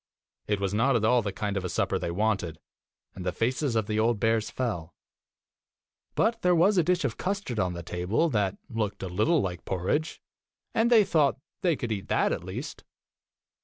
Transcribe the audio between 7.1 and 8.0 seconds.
custard on the